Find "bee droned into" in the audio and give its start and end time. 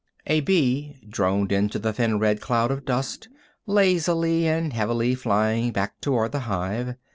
0.41-1.77